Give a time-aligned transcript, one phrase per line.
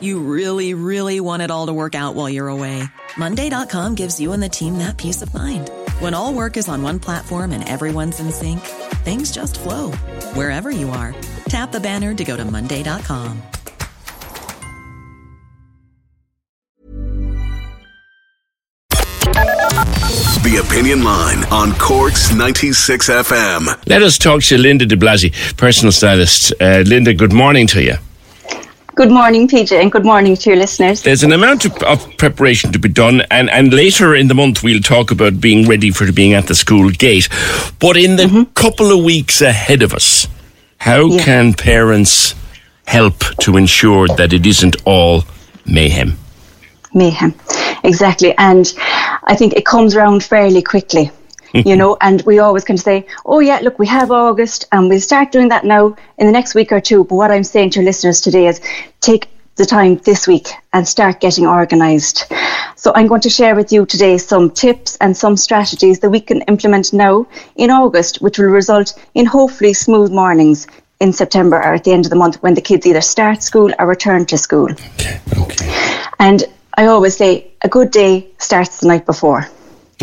[0.00, 2.82] You really, really want it all to work out while you're away.
[3.16, 5.70] Monday.com gives you and the team that peace of mind.
[6.00, 8.60] When all work is on one platform and everyone's in sync,
[9.04, 9.90] things just flow
[10.34, 11.14] wherever you are.
[11.46, 13.42] Tap the banner to go to Monday.com.
[20.42, 23.88] The Opinion Line on Cork's 96 FM.
[23.88, 26.52] Let us talk to Linda de Blasi, personal stylist.
[26.60, 27.94] Uh, Linda, good morning to you.
[28.94, 31.02] Good morning, PJ, and good morning to your listeners.
[31.02, 34.62] There's an amount of, of, preparation to be done, and, and later in the month
[34.62, 37.26] we'll talk about being ready for being at the school gate.
[37.78, 38.52] But in the mm-hmm.
[38.52, 40.28] couple of weeks ahead of us,
[40.76, 41.24] how yeah.
[41.24, 42.34] can parents
[42.86, 45.24] help to ensure that it isn't all
[45.64, 46.18] mayhem?
[46.92, 47.34] Mayhem,
[47.84, 48.36] exactly.
[48.36, 48.70] And
[49.24, 51.10] I think it comes around fairly quickly.
[51.66, 54.88] you know, and we always kind of say, oh, yeah, look, we have August and
[54.88, 57.04] we'll start doing that now in the next week or two.
[57.04, 58.60] But what I'm saying to your listeners today is
[59.00, 62.32] take the time this week and start getting organised.
[62.76, 66.20] So I'm going to share with you today some tips and some strategies that we
[66.20, 70.66] can implement now in August, which will result in hopefully smooth mornings
[71.00, 73.72] in September or at the end of the month when the kids either start school
[73.78, 74.70] or return to school.
[74.70, 75.20] Okay.
[75.36, 76.02] Okay.
[76.18, 79.48] And I always say a good day starts the night before.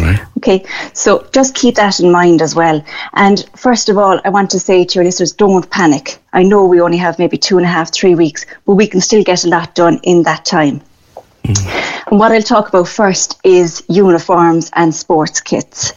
[0.00, 0.20] Right.
[0.38, 2.84] Okay, so just keep that in mind as well.
[3.14, 6.18] And first of all, I want to say to your listeners, don't panic.
[6.32, 9.00] I know we only have maybe two and a half, three weeks, but we can
[9.00, 10.82] still get a lot done in that time.
[11.44, 11.95] Mm.
[12.08, 15.92] And what I'll talk about first is uniforms and sports kits.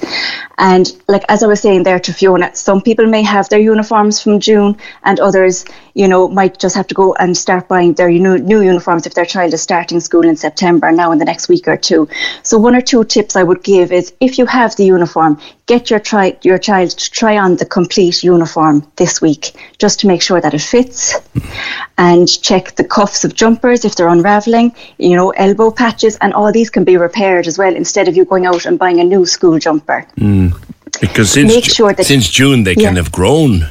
[0.58, 4.20] And like as I was saying there to Fiona, some people may have their uniforms
[4.20, 8.10] from June, and others, you know, might just have to go and start buying their
[8.10, 11.48] new, new uniforms if their child is starting school in September now in the next
[11.48, 12.10] week or two.
[12.44, 15.90] So one or two tips I would give is if you have the uniform, get
[15.90, 20.22] your try your child to try on the complete uniform this week, just to make
[20.22, 21.16] sure that it fits,
[21.98, 24.76] and check the cuffs of jumpers if they're unraveling.
[24.98, 28.26] You know, elbow patches, and all these can be repaired as well instead of you
[28.26, 30.06] going out and buying a new school jumper.
[30.18, 30.54] Mm.
[31.02, 32.88] Because since, sure that, since June they yeah.
[32.88, 33.68] kind of grown.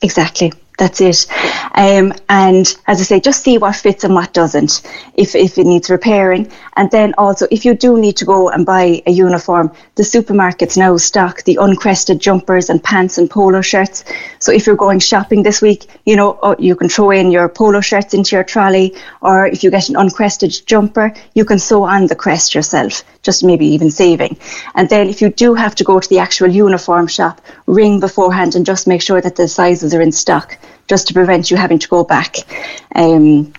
[0.00, 0.52] Exactly.
[0.78, 1.26] That's it.
[1.74, 4.82] Um, and as I say, just see what fits and what doesn't,
[5.14, 6.50] if, if it needs repairing.
[6.76, 10.76] And then also, if you do need to go and buy a uniform, the supermarkets
[10.76, 14.04] now stock the uncrested jumpers and pants and polo shirts.
[14.38, 17.48] So if you're going shopping this week, you know, oh, you can throw in your
[17.48, 21.84] polo shirts into your trolley, or if you get an uncrested jumper, you can sew
[21.84, 24.36] on the crest yourself, just maybe even saving.
[24.74, 28.54] And then if you do have to go to the actual uniform shop, ring beforehand
[28.54, 30.58] and just make sure that the sizes are in stock
[30.92, 32.36] just to prevent you having to go back.
[32.94, 33.54] Um,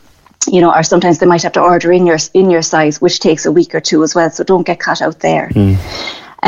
[0.56, 3.18] you know, or sometimes they might have to order in your in your size, which
[3.20, 4.30] takes a week or two as well.
[4.30, 5.50] So don't get caught out there.
[5.50, 5.76] Mm.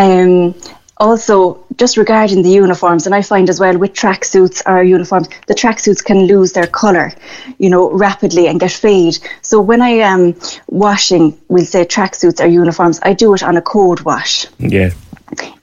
[0.04, 0.54] Um,
[0.98, 1.38] also,
[1.76, 6.02] just regarding the uniforms, and I find as well with tracksuits or uniforms, the tracksuits
[6.10, 7.08] can lose their colour,
[7.58, 9.18] you know, rapidly and get fade.
[9.42, 10.36] So when I am
[10.68, 14.46] washing, we'll say tracksuits or uniforms, I do it on a cold wash.
[14.60, 14.92] Yeah.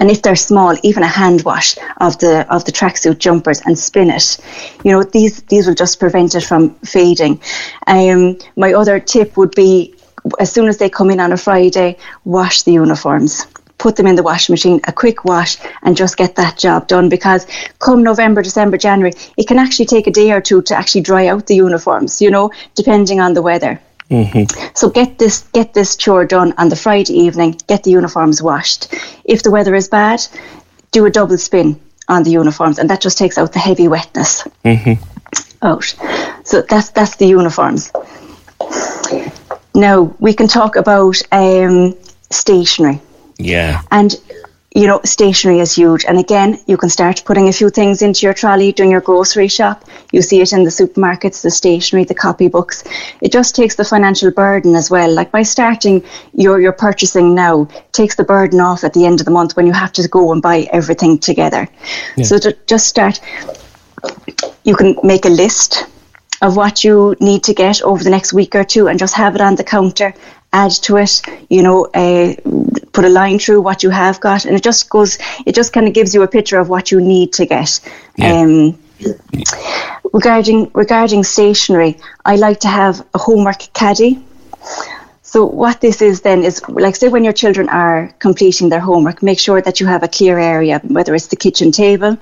[0.01, 3.79] And if they're small, even a hand wash of the of the tracksuit jumpers and
[3.79, 4.39] spin it,
[4.85, 7.41] you know these these will just prevent it from fading.
[7.87, 9.95] Um, my other tip would be
[10.39, 13.47] as soon as they come in on a Friday, wash the uniforms
[13.83, 17.09] put them in the washing machine, a quick wash, and just get that job done.
[17.09, 17.47] Because
[17.81, 21.27] come November, December, January, it can actually take a day or two to actually dry
[21.27, 23.81] out the uniforms, you know, depending on the weather.
[24.13, 24.73] Mm-hmm.
[24.75, 27.59] So get this get this chore done on the Friday evening.
[27.67, 28.95] Get the uniforms washed.
[29.25, 30.21] If the weather is bad,
[30.91, 34.47] do a double spin on the uniforms, and that just takes out the heavy wetness
[34.65, 35.03] mm-hmm.
[35.63, 35.95] out.
[36.45, 37.91] So that's that's the uniforms.
[39.75, 41.95] Now we can talk about um,
[42.31, 43.01] stationery.
[43.39, 43.81] Yeah.
[43.91, 44.15] And
[44.75, 46.05] you know, stationery is huge.
[46.07, 49.49] And again, you can start putting a few things into your trolley doing your grocery
[49.49, 49.85] shop.
[50.13, 52.87] You see it in the supermarkets, the stationery, the copybooks.
[53.21, 55.13] It just takes the financial burden as well.
[55.13, 56.03] Like by starting
[56.33, 59.67] your, your purchasing now, takes the burden off at the end of the month when
[59.67, 61.69] you have to go and buy everything together.
[62.17, 62.25] Yeah.
[62.25, 63.21] So to just start,
[64.65, 65.87] you can make a list
[66.43, 69.35] of what you need to get over the next week or two and just have
[69.35, 70.13] it on the counter
[70.53, 72.35] add to it, you know, uh,
[72.93, 75.89] put a line through what you have got, and it just goes, it just kind
[75.89, 77.81] of gives you a picture of what you need to get.
[78.17, 78.41] Yeah.
[78.41, 78.79] Um,
[80.13, 84.23] regarding regarding stationery, I like to have a homework caddy.
[85.23, 89.23] So what this is then is like say when your children are completing their homework,
[89.23, 92.19] make sure that you have a clear area, whether it's the kitchen table.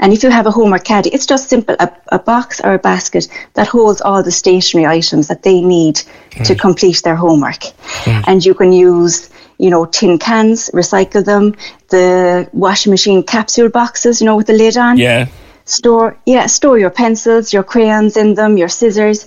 [0.00, 2.78] And if you have a homework caddy, it's just simple a, a box or a
[2.78, 6.02] basket that holds all the stationery items that they need
[6.44, 7.64] to complete their homework.
[8.06, 11.54] And you can use you know, tin cans, recycle them,
[11.88, 14.98] the washing machine capsule boxes, you know, with the lid on.
[14.98, 15.28] Yeah.
[15.64, 19.26] Store, yeah, store your pencils, your crayons in them, your scissors.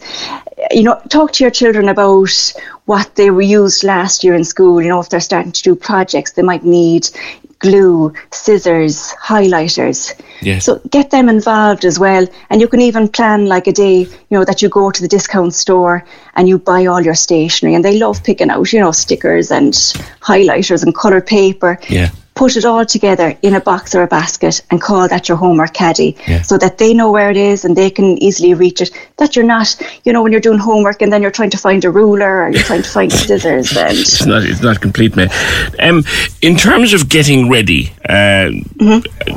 [0.72, 2.54] You know, talk to your children about
[2.86, 4.82] what they were used last year in school.
[4.82, 7.10] You know, if they're starting to do projects, they might need
[7.60, 10.20] glue, scissors, highlighters.
[10.42, 10.66] Yes.
[10.66, 12.26] So get them involved as well.
[12.50, 15.08] And you can even plan like a day, you know, that you go to the
[15.08, 17.76] discount store and you buy all your stationery.
[17.76, 19.74] And they love picking out, you know, stickers and
[20.22, 21.78] highlighters and coloured paper.
[21.90, 22.10] Yeah.
[22.40, 25.74] Put it all together in a box or a basket and call that your homework
[25.74, 26.42] caddy Yeah.
[26.42, 28.92] so that they know where it is and they can easily reach it.
[29.18, 29.68] That you're not,
[30.06, 32.50] you know, when you're doing homework and then you're trying to find a ruler or
[32.50, 34.44] you're trying to find scissors and It's not.
[34.46, 35.32] It's not complete, mate.
[35.80, 36.04] Um,
[36.42, 38.52] in terms of getting ready, uh,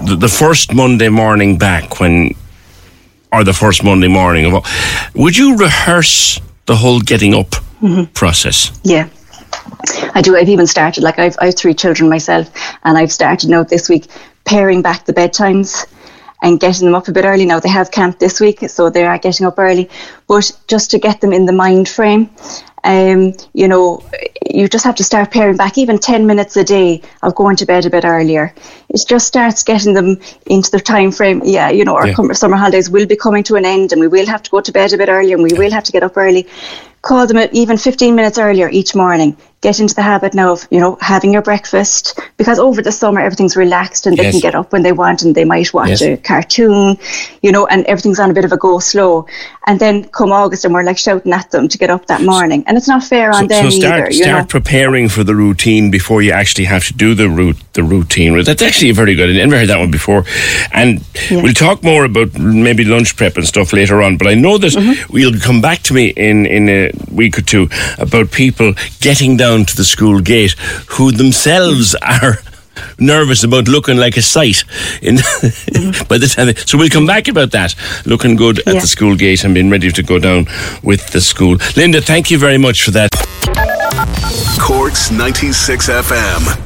[0.06, 2.31] the, the first Monday morning back when,
[3.32, 4.64] or the first Monday morning of all,
[5.16, 7.50] would you rehearse the whole getting up
[8.14, 8.70] process?
[8.84, 9.08] Yeah.
[10.14, 10.37] I do.
[10.37, 12.50] I've even started, like, I've, I have three children myself,
[12.85, 14.06] and I've started now this week
[14.44, 15.87] paring back the bedtimes
[16.43, 17.44] and getting them up a bit early.
[17.47, 19.88] Now, they have camp this week, so they are getting up early,
[20.26, 22.31] but just to get them in the mind frame.
[22.85, 24.05] Um, you know,
[24.44, 27.65] you just have to start paring back even 10 minutes a day of going to
[27.65, 28.53] bed a bit earlier.
[28.88, 31.43] It just starts getting them into the time frame.
[31.44, 32.32] Yeah, you know, our Yeah.
[32.32, 34.73] summer holidays will be coming to an end and we will have to go to
[34.73, 36.49] bed a bit earlier and we will have to get up early.
[37.03, 39.37] Call them at even 15 minutes earlier each morning.
[39.62, 43.20] Get into the habit now of, you know, having your breakfast because over the summer
[43.20, 44.32] everything's relaxed and they Yes.
[44.35, 46.03] can get up when they want and they might watch Yes.
[46.03, 46.99] a cartoon,
[47.43, 49.25] you know, and everything's on a bit of a go slow.
[49.69, 52.64] And then come August and we're like shouting at them to get up that morning.
[52.67, 54.47] And it's not fair on So, them so start either, start know.
[54.49, 58.43] preparing for the routine before you actually have to do the route the routine.
[58.43, 59.31] That's actually very good.
[59.31, 60.25] I never heard that one before.
[60.73, 61.00] And
[61.31, 61.41] Yeah.
[61.43, 64.17] we'll talk more about maybe lunch prep and stuff later on.
[64.17, 65.12] But I know that Mm-hmm.
[65.12, 67.69] we'll come back to me in in a week or two
[67.99, 70.52] about people getting down to the school gate
[70.88, 72.38] who themselves are.
[72.99, 74.64] Nervous about looking like a sight
[75.02, 75.16] in
[76.08, 76.46] by the time.
[76.46, 77.75] They, so we'll come back about that.
[78.06, 78.78] Looking good at Mm-hmm.
[78.81, 80.46] The school gate and being ready to go down
[80.82, 81.58] with the school.
[81.76, 83.10] Linda, thank you very much for that.
[84.58, 86.62] Cork's 96 FM.